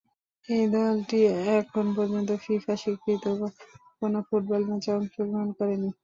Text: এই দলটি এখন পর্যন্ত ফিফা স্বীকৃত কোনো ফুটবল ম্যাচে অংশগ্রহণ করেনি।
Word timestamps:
এই 0.49 0.65
দলটি 0.73 1.19
এখন 1.57 1.85
পর্যন্ত 1.95 2.29
ফিফা 2.43 2.75
স্বীকৃত 2.81 3.25
কোনো 3.99 4.17
ফুটবল 4.27 4.61
ম্যাচে 4.69 4.89
অংশগ্রহণ 4.97 5.49
করেনি। 5.57 5.89